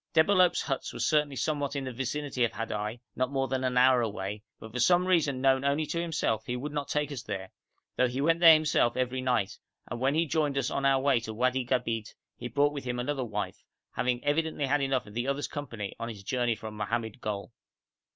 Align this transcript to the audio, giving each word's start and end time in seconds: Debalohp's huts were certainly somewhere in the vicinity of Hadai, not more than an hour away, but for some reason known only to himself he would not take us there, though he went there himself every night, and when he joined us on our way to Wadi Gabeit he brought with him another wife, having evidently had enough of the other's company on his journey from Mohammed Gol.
Debalohp's 0.15 0.63
huts 0.63 0.91
were 0.93 0.99
certainly 0.99 1.35
somewhere 1.35 1.69
in 1.75 1.83
the 1.83 1.91
vicinity 1.93 2.43
of 2.43 2.53
Hadai, 2.53 3.01
not 3.15 3.29
more 3.31 3.47
than 3.47 3.63
an 3.63 3.77
hour 3.77 4.01
away, 4.01 4.41
but 4.59 4.71
for 4.73 4.79
some 4.79 5.05
reason 5.05 5.41
known 5.41 5.63
only 5.63 5.85
to 5.85 6.01
himself 6.01 6.43
he 6.47 6.55
would 6.55 6.71
not 6.71 6.87
take 6.87 7.11
us 7.11 7.21
there, 7.21 7.51
though 7.97 8.07
he 8.07 8.19
went 8.19 8.39
there 8.39 8.55
himself 8.55 8.97
every 8.97 9.21
night, 9.21 9.59
and 9.91 9.99
when 9.99 10.15
he 10.15 10.25
joined 10.25 10.57
us 10.57 10.71
on 10.71 10.85
our 10.85 10.99
way 10.99 11.19
to 11.19 11.35
Wadi 11.35 11.63
Gabeit 11.63 12.15
he 12.35 12.47
brought 12.47 12.73
with 12.73 12.85
him 12.85 12.97
another 12.99 13.23
wife, 13.23 13.63
having 13.91 14.23
evidently 14.23 14.65
had 14.65 14.81
enough 14.81 15.05
of 15.05 15.13
the 15.13 15.27
other's 15.27 15.47
company 15.47 15.93
on 15.99 16.09
his 16.09 16.23
journey 16.23 16.55
from 16.55 16.73
Mohammed 16.75 17.21
Gol. 17.21 17.53